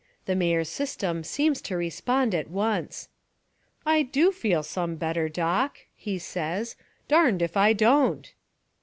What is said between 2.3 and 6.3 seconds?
at once. "I do feel some better, Doc," he